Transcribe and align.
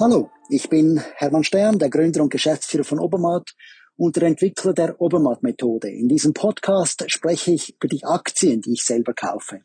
Hallo, 0.00 0.30
ich 0.48 0.68
bin 0.68 1.02
Hermann 1.16 1.42
Stern, 1.42 1.80
der 1.80 1.90
Gründer 1.90 2.22
und 2.22 2.30
Geschäftsführer 2.30 2.84
von 2.84 3.00
Obermatt 3.00 3.56
und 3.96 4.14
der 4.14 4.28
Entwickler 4.28 4.72
der 4.72 5.00
Obermatt-Methode. 5.00 5.90
In 5.90 6.06
diesem 6.06 6.34
Podcast 6.34 7.02
spreche 7.10 7.50
ich 7.50 7.74
über 7.74 7.88
die 7.88 8.04
Aktien, 8.04 8.60
die 8.60 8.74
ich 8.74 8.84
selber 8.84 9.12
kaufe. 9.12 9.62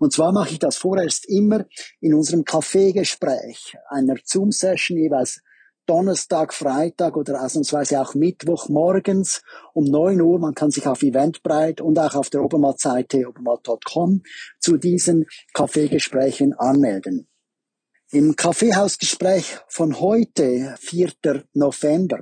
Und 0.00 0.12
zwar 0.12 0.32
mache 0.32 0.50
ich 0.50 0.58
das 0.58 0.76
vorerst 0.76 1.28
immer 1.28 1.64
in 2.00 2.12
unserem 2.12 2.44
Kaffeegespräch, 2.44 3.76
einer 3.88 4.16
Zoom-Session 4.24 4.98
jeweils 4.98 5.42
Donnerstag, 5.86 6.52
Freitag 6.52 7.16
oder 7.16 7.40
ausnahmsweise 7.40 8.00
auch 8.00 8.16
Mittwoch 8.16 8.68
morgens 8.68 9.42
um 9.74 9.84
9 9.84 10.20
Uhr. 10.20 10.40
Man 10.40 10.56
kann 10.56 10.72
sich 10.72 10.88
auf 10.88 11.04
Eventbrite 11.04 11.84
und 11.84 12.00
auch 12.00 12.16
auf 12.16 12.30
der 12.30 12.42
Obermatt-Seite 12.42 13.28
obermatt.com 13.28 14.24
zu 14.58 14.76
diesen 14.76 15.26
Kaffeegesprächen 15.54 16.52
anmelden. 16.54 17.27
Im 18.10 18.36
Kaffeehausgespräch 18.36 19.58
von 19.68 20.00
heute, 20.00 20.74
4. 20.80 21.12
November, 21.52 22.20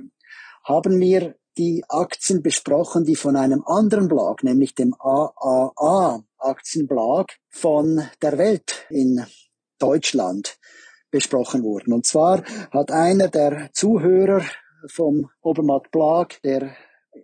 haben 0.65 0.99
wir 0.99 1.35
die 1.57 1.81
Aktien 1.87 2.43
besprochen, 2.43 3.05
die 3.05 3.15
von 3.15 3.37
einem 3.37 3.63
anderen 3.65 4.09
Blog, 4.09 4.43
nämlich 4.43 4.75
dem 4.75 4.93
AAA 4.99 6.25
Aktienblog 6.39 7.27
von 7.47 8.03
der 8.21 8.37
Welt 8.37 8.85
in 8.89 9.25
Deutschland 9.79 10.59
besprochen 11.09 11.63
wurden. 11.63 11.93
Und 11.93 12.05
zwar 12.05 12.43
hat 12.71 12.91
einer 12.91 13.29
der 13.29 13.69
Zuhörer 13.71 14.43
vom 14.87 15.29
Obermatt 15.39 15.89
Blog, 15.91 16.33
der 16.43 16.75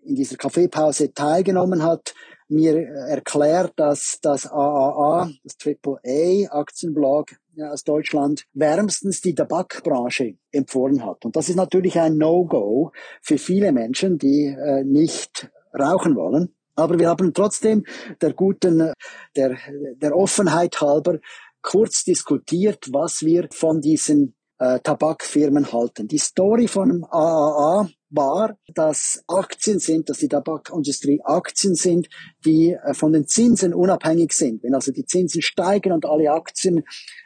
in 0.04 0.16
dieser 0.16 0.38
Kaffeepause 0.38 1.14
teilgenommen 1.14 1.84
hat, 1.84 2.14
mir 2.54 2.88
erklärt, 3.08 3.74
dass 3.76 4.20
das 4.22 4.46
AAA, 4.46 5.32
das 5.44 5.58
AAA 5.66 6.52
Aktienblog 6.52 7.32
aus 7.60 7.84
Deutschland 7.84 8.46
wärmstens 8.54 9.22
die 9.22 9.36
Tabakbranche 9.36 10.36
empfohlen 10.52 11.06
hat. 11.06 11.26
Und 11.26 11.36
das 11.36 11.50
ist 11.50 11.56
natürlich 11.56 12.00
ein 12.00 12.18
No-Go 12.18 12.92
für 13.22 13.38
viele 13.38 13.72
Menschen, 13.72 14.18
die 14.18 14.46
äh, 14.46 14.84
nicht 14.84 15.52
rauchen 15.78 16.16
wollen. 16.16 16.56
Aber 16.76 16.98
wir 16.98 17.10
haben 17.10 17.34
trotzdem 17.34 17.86
der 18.22 18.34
guten, 18.34 18.94
der, 19.36 19.58
der 19.96 20.16
Offenheit 20.16 20.82
halber 20.82 21.20
kurz 21.62 22.04
diskutiert, 22.04 22.90
was 22.92 23.22
wir 23.22 23.48
von 23.52 23.80
diesen 23.80 24.36
äh, 24.64 24.80
Tabakfirmen 24.80 25.74
halten. 25.74 26.08
Die 26.08 26.18
Story 26.18 26.70
von 26.70 27.04
AAA 27.04 27.90
war, 28.12 28.58
dass 28.74 29.22
Aktien 29.28 29.80
sind, 29.80 30.10
dass 30.10 30.20
die 30.20 30.30
Tabakindustrie 30.30 31.20
Aktien 31.24 31.76
sind, 31.76 32.08
die 32.46 32.72
äh, 32.72 32.94
von 32.94 33.12
den 33.12 33.28
Zinsen 33.28 33.74
unabhängig 33.74 34.32
sind. 34.32 34.64
Wenn 34.64 34.74
also 34.74 34.94
die 34.94 35.06
Zinsen 35.06 35.42
steigen 35.42 35.92
und 35.92 36.06
alle 36.06 36.32
Aktien 36.32 36.84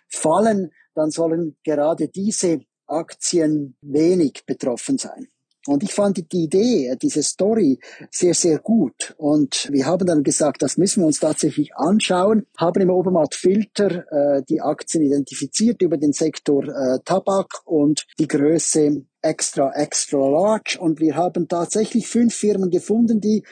fallen, 0.08 0.72
dann 0.96 1.12
sollen 1.12 1.58
gerade 1.64 2.08
diese 2.08 2.62
Aktien 2.88 3.78
wenig 3.82 4.44
betroffen 4.48 4.98
sein. 4.98 5.28
Und 5.68 5.84
ich 5.84 5.94
fand 5.94 6.18
die 6.32 6.44
Idee, 6.44 6.96
diese 7.02 7.24
Story 7.24 7.80
sehr, 8.10 8.34
sehr 8.34 8.60
gut. 8.60 9.14
Und 9.18 9.68
wir 9.72 9.86
haben 9.86 10.08
dann 10.08 10.24
gesagt, 10.24 10.62
das 10.62 10.78
müssen 10.78 11.02
wir 11.02 11.08
uns 11.08 11.20
tatsächlich 11.20 11.76
anschauen, 11.76 12.46
haben 12.58 12.82
im 12.82 12.90
Obermatt 12.90 13.36
Filter 13.36 14.06
äh, 14.12 14.44
die 14.48 14.62
Aktien 14.62 15.04
identifiziert 15.04 15.82
über 15.82 15.98
den 15.98 16.14
Sektor 16.14 16.64
äh, 16.64 17.00
Tabak 17.04 17.62
und 17.66 18.06
die 18.20 18.28
Größe 18.28 19.04
extra, 19.22 19.72
extra 19.74 20.18
large. 20.18 20.78
Und 20.80 21.00
wir 21.00 21.16
haben 21.16 21.48
tatsächlich 21.48 22.08
fünf 22.08 22.34
Firmen 22.34 22.70
gefunden, 22.70 23.20
die 23.20 23.44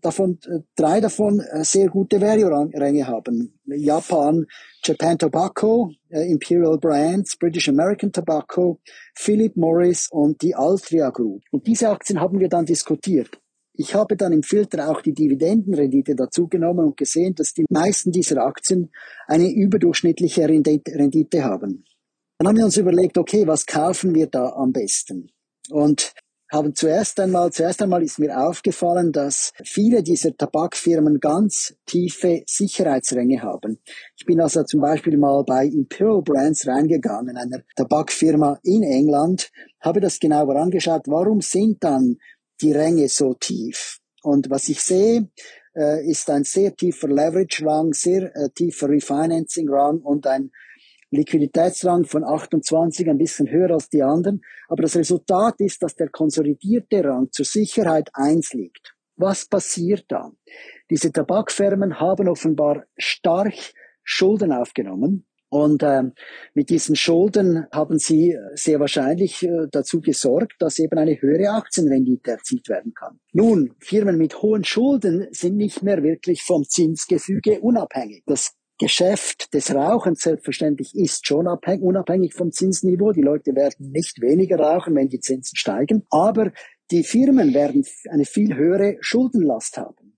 davon, 0.00 0.38
äh, 0.46 0.60
drei 0.76 1.00
davon 1.00 1.40
äh, 1.40 1.64
sehr 1.64 1.88
gute 1.88 2.20
Value-Ränge 2.20 3.06
haben. 3.06 3.58
Japan, 3.66 4.46
Japan 4.84 5.18
Tobacco, 5.18 5.92
äh, 6.08 6.30
Imperial 6.30 6.78
Brands, 6.78 7.36
British 7.36 7.68
American 7.68 8.12
Tobacco, 8.12 8.80
Philip 9.14 9.56
Morris 9.56 10.08
und 10.10 10.42
die 10.42 10.54
Altria 10.54 11.10
Group. 11.10 11.42
Und 11.50 11.66
diese 11.66 11.88
Aktien 11.88 12.20
haben 12.20 12.38
wir 12.38 12.48
dann 12.48 12.66
diskutiert. 12.66 13.40
Ich 13.74 13.94
habe 13.94 14.16
dann 14.16 14.32
im 14.32 14.42
Filter 14.42 14.90
auch 14.90 15.00
die 15.00 15.14
Dividendenrendite 15.14 16.14
dazu 16.14 16.48
genommen 16.48 16.86
und 16.86 16.96
gesehen, 16.96 17.34
dass 17.34 17.54
die 17.54 17.64
meisten 17.70 18.12
dieser 18.12 18.44
Aktien 18.44 18.90
eine 19.26 19.50
überdurchschnittliche 19.50 20.46
Rendite 20.46 21.44
haben. 21.44 21.84
Dann 22.38 22.48
haben 22.48 22.56
wir 22.58 22.64
uns 22.64 22.76
überlegt, 22.76 23.16
okay, 23.16 23.46
was 23.46 23.64
kaufen 23.64 24.14
wir 24.14 24.26
da 24.26 24.50
am 24.50 24.72
besten? 24.72 25.30
Und 25.70 26.12
haben 26.50 26.74
zuerst 26.74 27.20
einmal, 27.20 27.52
zuerst 27.52 27.82
einmal 27.82 28.02
ist 28.02 28.18
mir 28.18 28.36
aufgefallen, 28.38 29.12
dass 29.12 29.52
viele 29.64 30.02
dieser 30.02 30.36
Tabakfirmen 30.36 31.20
ganz 31.20 31.74
tiefe 31.86 32.42
Sicherheitsränge 32.46 33.42
haben. 33.42 33.78
Ich 34.16 34.26
bin 34.26 34.40
also 34.40 34.64
zum 34.64 34.80
Beispiel 34.80 35.16
mal 35.16 35.44
bei 35.44 35.66
Imperial 35.66 36.22
Brands 36.22 36.66
reingegangen, 36.66 37.36
einer 37.36 37.62
Tabakfirma 37.76 38.58
in 38.62 38.82
England, 38.82 39.50
habe 39.80 40.00
das 40.00 40.18
genauer 40.18 40.56
angeschaut, 40.56 41.02
warum 41.06 41.40
sind 41.40 41.82
dann 41.84 42.16
die 42.60 42.72
Ränge 42.72 43.08
so 43.08 43.34
tief? 43.34 43.98
Und 44.22 44.50
was 44.50 44.68
ich 44.68 44.82
sehe, 44.82 45.30
äh, 45.74 46.06
ist 46.06 46.28
ein 46.30 46.44
sehr 46.44 46.74
tiefer 46.74 47.08
Leverage-Rang, 47.08 47.92
sehr 47.92 48.34
äh, 48.34 48.50
tiefer 48.50 48.88
Refinancing-Rang 48.88 50.00
und 50.00 50.26
ein 50.26 50.50
Liquiditätsrang 51.10 52.04
von 52.04 52.24
28, 52.24 53.08
ein 53.08 53.18
bisschen 53.18 53.50
höher 53.50 53.70
als 53.70 53.88
die 53.88 54.02
anderen. 54.02 54.42
Aber 54.68 54.82
das 54.82 54.96
Resultat 54.96 55.60
ist, 55.60 55.82
dass 55.82 55.96
der 55.96 56.08
konsolidierte 56.08 57.04
Rang 57.04 57.30
zur 57.32 57.44
Sicherheit 57.44 58.10
1 58.14 58.52
liegt. 58.54 58.94
Was 59.16 59.46
passiert 59.46 60.04
da? 60.08 60.32
Diese 60.88 61.12
Tabakfirmen 61.12 62.00
haben 62.00 62.28
offenbar 62.28 62.84
stark 62.96 63.54
Schulden 64.02 64.52
aufgenommen. 64.52 65.26
Und 65.50 65.82
äh, 65.82 66.04
mit 66.54 66.70
diesen 66.70 66.94
Schulden 66.94 67.66
haben 67.72 67.98
sie 67.98 68.38
sehr 68.54 68.78
wahrscheinlich 68.78 69.42
äh, 69.42 69.66
dazu 69.70 70.00
gesorgt, 70.00 70.54
dass 70.60 70.78
eben 70.78 70.96
eine 70.96 71.20
höhere 71.20 71.50
Aktienrendite 71.50 72.30
erzielt 72.30 72.68
werden 72.68 72.94
kann. 72.94 73.18
Nun, 73.32 73.74
Firmen 73.80 74.16
mit 74.16 74.42
hohen 74.42 74.62
Schulden 74.62 75.26
sind 75.32 75.56
nicht 75.56 75.82
mehr 75.82 76.04
wirklich 76.04 76.42
vom 76.42 76.62
Zinsgefüge 76.62 77.60
unabhängig. 77.60 78.22
Das 78.26 78.52
Geschäft 78.80 79.52
des 79.52 79.74
Rauchens 79.74 80.22
selbstverständlich 80.22 80.94
ist 80.94 81.26
schon 81.26 81.46
unabhängig 81.46 82.32
vom 82.32 82.50
Zinsniveau. 82.50 83.12
Die 83.12 83.20
Leute 83.20 83.54
werden 83.54 83.90
nicht 83.90 84.22
weniger 84.22 84.58
rauchen, 84.58 84.96
wenn 84.96 85.10
die 85.10 85.20
Zinsen 85.20 85.54
steigen. 85.54 86.06
Aber 86.08 86.50
die 86.90 87.04
Firmen 87.04 87.52
werden 87.52 87.84
eine 88.08 88.24
viel 88.24 88.56
höhere 88.56 88.96
Schuldenlast 89.00 89.76
haben. 89.76 90.16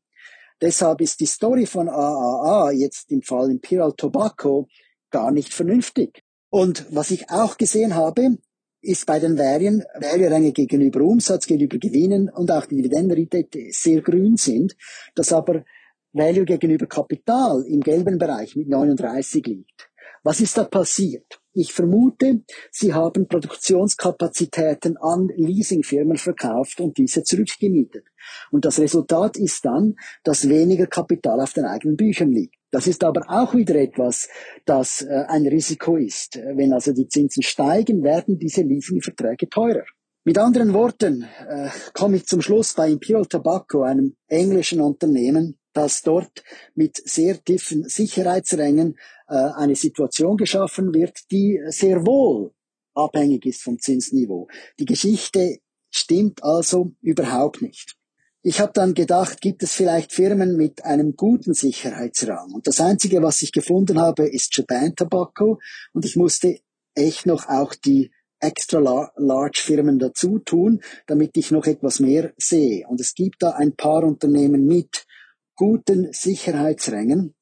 Deshalb 0.61 1.01
ist 1.01 1.19
die 1.19 1.27
Story 1.27 1.67
von 1.67 1.89
AAA 1.89 2.71
jetzt 2.71 3.11
im 3.11 3.23
Fall 3.23 3.51
Imperial 3.51 3.95
Tobacco 3.97 4.69
gar 5.11 5.33
nicht 5.33 5.53
vernünftig. 5.53 6.23
Und 6.49 6.87
was 6.89 7.11
ich 7.11 7.31
auch 7.31 7.57
gesehen 7.57 7.97
habe, 7.97 8.39
ist 8.81 9.07
bei 9.07 9.19
den 9.19 9.39
Valuen, 9.39 9.83
Value-Ränge 9.99 10.53
gegenüber 10.53 11.01
Umsatz, 11.01 11.47
gegenüber 11.47 11.79
Gewinnen 11.79 12.31
und 12.31 12.53
auch 12.53 12.67
die 12.67 12.77
Dividendenrendite 12.77 13.49
sehr 13.71 14.03
grün 14.03 14.37
sind, 14.37 14.77
dass 15.17 15.33
aber 15.33 15.65
Value 16.13 16.45
gegenüber 16.45 16.87
Kapital 16.87 17.65
im 17.67 17.81
gelben 17.81 18.19
Bereich 18.19 18.57
mit 18.57 18.69
39 18.69 19.47
liegt. 19.47 19.91
Was 20.25 20.41
ist 20.41 20.57
da 20.57 20.65
passiert? 20.65 21.41
Ich 21.53 21.73
vermute, 21.73 22.43
sie 22.71 22.95
haben 22.95 23.27
Produktionskapazitäten 23.27 24.97
an 24.97 25.29
Leasingfirmen 25.37 26.17
verkauft 26.17 26.81
und 26.81 26.97
diese 26.97 27.25
zurückgemietet. 27.25 28.05
Und 28.51 28.65
das 28.65 28.79
Resultat 28.79 29.37
ist 29.37 29.65
dann, 29.65 29.97
dass 30.23 30.49
weniger 30.49 30.87
Kapital 30.87 31.41
auf 31.41 31.53
den 31.53 31.65
eigenen 31.65 31.97
Büchern 31.97 32.31
liegt. 32.31 32.55
Das 32.71 32.87
ist 32.87 33.05
aber 33.05 33.25
auch 33.29 33.55
wieder 33.55 33.75
etwas, 33.75 34.29
das 34.65 35.03
äh, 35.03 35.25
ein 35.29 35.47
Risiko 35.47 35.97
ist. 35.97 36.37
Wenn 36.37 36.73
also 36.73 36.93
die 36.93 37.09
Zinsen 37.09 37.43
steigen, 37.43 38.03
werden 38.03 38.39
diese 38.39 38.63
Leasingverträge 38.63 39.49
teurer. 39.49 39.85
Mit 40.25 40.39
anderen 40.39 40.73
Worten 40.73 41.27
äh, 41.49 41.69
komme 41.93 42.17
ich 42.17 42.27
zum 42.27 42.41
Schluss 42.41 42.75
bei 42.75 42.91
Imperial 42.91 43.27
Tobacco, 43.27 43.83
einem 43.83 44.15
englischen 44.29 44.81
Unternehmen, 44.81 45.59
dass 45.73 46.03
dort 46.03 46.43
mit 46.75 46.97
sehr 46.97 47.43
tiefen 47.43 47.89
Sicherheitsrängen 47.89 48.99
äh, 49.29 49.35
eine 49.35 49.77
Situation 49.77 50.37
geschaffen 50.37 50.95
wird, 50.95 51.31
die 51.31 51.61
sehr 51.69 52.07
wohl 52.07 52.53
abhängig 52.95 53.47
ist 53.47 53.63
vom 53.63 53.79
Zinsniveau. 53.79 54.49
Die 54.79 54.85
Geschichte 54.85 55.59
stimmt 55.91 56.43
also 56.43 56.93
überhaupt 57.01 57.63
nicht. 57.63 57.97
Ich 58.45 58.59
habe 58.61 58.73
dann 58.73 58.95
gedacht, 58.95 59.41
gibt 59.41 59.63
es 59.63 59.73
vielleicht 59.73 60.13
Firmen 60.13 60.57
mit 60.57 60.85
einem 60.85 61.15
guten 61.15 61.55
Sicherheitsrang? 61.55 62.53
Und 62.53 62.67
das 62.67 62.81
Einzige, 62.81 63.23
was 63.23 63.41
ich 63.41 63.53
gefunden 63.53 64.01
habe, 64.01 64.27
ist 64.29 64.57
Japan 64.57 64.97
Tobacco. 64.97 65.61
Und 65.93 66.05
ich 66.05 66.17
musste 66.17 66.59
echt 66.95 67.25
noch 67.25 67.49
auch 67.49 67.75
die 67.75 68.11
extra 68.41 68.81
large 69.17 69.61
Firmen 69.63 70.01
dazu 70.01 70.41
tun, 70.41 70.81
damit 71.07 71.37
ich 71.37 71.53
noch 71.53 71.67
etwas 71.67 72.01
mehr 72.01 72.33
sehe. 72.37 72.85
Und 72.89 73.01
es 73.01 73.15
gibt 73.15 73.43
da 73.43 73.51
ein 73.51 73.77
paar 73.77 74.03
Unternehmen 74.03 74.67
mit 74.67 75.07
guten 75.55 76.13
Sicherheitsrängen. 76.13 77.35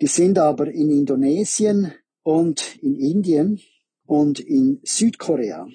Die 0.00 0.06
sind 0.06 0.38
aber 0.38 0.68
in 0.68 0.90
Indonesien 0.90 1.92
und 2.22 2.76
in 2.82 2.96
Indien 2.96 3.60
und 4.06 4.40
in 4.40 4.80
Südkorea. 4.82 5.66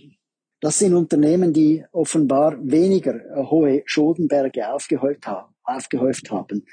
Das 0.62 0.80
sind 0.80 0.96
Unternehmen, 0.96 1.54
die 1.54 1.86
offenbar 1.92 2.58
weniger 2.62 3.20
hohe 3.50 3.84
Schuldenberge 3.86 4.64
aufgehäuft 4.68 6.32
haben. 6.32 6.66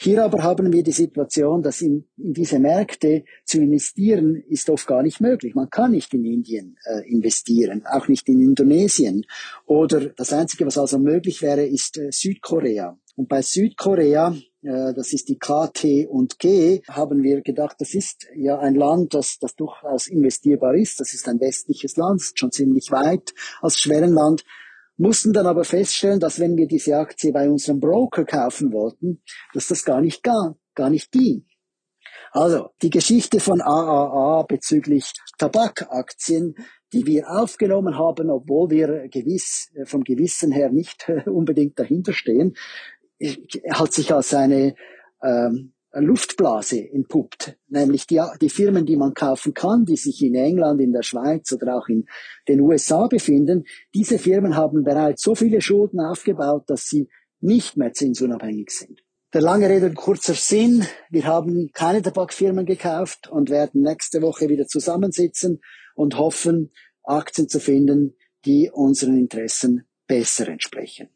Hier 0.00 0.22
aber 0.22 0.44
haben 0.44 0.72
wir 0.72 0.84
die 0.84 0.92
Situation, 0.92 1.60
dass 1.60 1.82
in, 1.82 2.04
in 2.16 2.32
diese 2.32 2.60
Märkte 2.60 3.24
zu 3.44 3.60
investieren 3.60 4.36
ist 4.48 4.70
oft 4.70 4.86
gar 4.86 5.02
nicht 5.02 5.20
möglich. 5.20 5.56
Man 5.56 5.70
kann 5.70 5.90
nicht 5.90 6.14
in 6.14 6.24
Indien 6.24 6.76
äh, 6.84 7.08
investieren, 7.10 7.84
auch 7.84 8.06
nicht 8.06 8.28
in 8.28 8.40
Indonesien. 8.40 9.24
Oder 9.66 10.10
das 10.10 10.32
Einzige, 10.32 10.66
was 10.66 10.78
also 10.78 11.00
möglich 11.00 11.42
wäre, 11.42 11.66
ist 11.66 11.98
äh, 11.98 12.12
Südkorea. 12.12 12.96
Und 13.16 13.28
bei 13.28 13.42
Südkorea, 13.42 14.36
das 14.60 15.12
ist 15.12 15.28
die 15.28 15.38
KT 15.38 16.08
und 16.08 16.38
G, 16.38 16.82
haben 16.88 17.22
wir 17.22 17.42
gedacht, 17.42 17.76
das 17.78 17.94
ist 17.94 18.26
ja 18.34 18.58
ein 18.58 18.74
Land, 18.74 19.14
das, 19.14 19.38
das 19.38 19.54
durchaus 19.54 20.08
investierbar 20.08 20.74
ist. 20.74 20.98
Das 20.98 21.14
ist 21.14 21.28
ein 21.28 21.38
westliches 21.40 21.96
Land, 21.96 22.20
ist 22.20 22.38
schon 22.38 22.50
ziemlich 22.50 22.90
weit 22.90 23.34
als 23.60 23.78
Schwellenland 23.78 24.44
mussten 24.98 25.32
dann 25.32 25.46
aber 25.46 25.64
feststellen, 25.64 26.20
dass 26.20 26.40
wenn 26.40 26.56
wir 26.56 26.66
diese 26.66 26.96
Aktie 26.96 27.32
bei 27.32 27.48
unserem 27.48 27.80
Broker 27.80 28.24
kaufen 28.24 28.72
wollten, 28.72 29.22
dass 29.54 29.68
das 29.68 29.84
gar 29.84 30.00
nicht 30.00 30.22
gar, 30.22 30.56
gar 30.74 30.90
nicht 30.90 31.12
ging. 31.12 31.46
Also 32.32 32.70
die 32.82 32.90
Geschichte 32.90 33.40
von 33.40 33.62
AAA 33.62 34.42
bezüglich 34.42 35.12
Tabakaktien, 35.38 36.54
die 36.92 37.06
wir 37.06 37.30
aufgenommen 37.30 37.96
haben, 37.96 38.30
obwohl 38.30 38.70
wir 38.70 39.08
gewiss 39.08 39.70
äh, 39.74 39.86
vom 39.86 40.04
Gewissen 40.04 40.52
her 40.52 40.70
nicht 40.70 41.10
unbedingt 41.26 41.78
dahinter 41.78 42.12
stehen, 42.12 42.54
hat 43.70 43.92
sich 43.92 44.12
als 44.12 44.34
eine 44.34 44.74
ähm, 45.22 45.72
Luftblase 45.92 46.90
entpuppt, 46.90 47.56
nämlich 47.68 48.06
die, 48.06 48.20
die 48.40 48.50
Firmen, 48.50 48.84
die 48.84 48.96
man 48.96 49.14
kaufen 49.14 49.54
kann, 49.54 49.84
die 49.84 49.96
sich 49.96 50.22
in 50.22 50.34
England, 50.34 50.80
in 50.80 50.92
der 50.92 51.02
Schweiz 51.02 51.50
oder 51.52 51.76
auch 51.76 51.88
in 51.88 52.06
den 52.46 52.60
USA 52.60 53.06
befinden, 53.06 53.64
diese 53.94 54.18
Firmen 54.18 54.54
haben 54.54 54.84
bereits 54.84 55.22
so 55.22 55.34
viele 55.34 55.60
Schulden 55.60 56.00
aufgebaut, 56.00 56.64
dass 56.66 56.88
sie 56.88 57.08
nicht 57.40 57.76
mehr 57.76 57.92
zinsunabhängig 57.92 58.70
sind. 58.70 59.00
Der 59.32 59.42
lange 59.42 59.68
Rede 59.68 59.92
kurzer 59.92 60.34
Sinn, 60.34 60.86
wir 61.10 61.24
haben 61.24 61.70
keine 61.72 62.02
Tabakfirmen 62.02 62.64
gekauft 62.64 63.28
und 63.28 63.50
werden 63.50 63.82
nächste 63.82 64.22
Woche 64.22 64.48
wieder 64.48 64.66
zusammensitzen 64.66 65.60
und 65.94 66.16
hoffen, 66.18 66.70
Aktien 67.02 67.48
zu 67.48 67.60
finden, 67.60 68.14
die 68.44 68.70
unseren 68.72 69.18
Interessen 69.18 69.86
besser 70.06 70.48
entsprechen. 70.48 71.08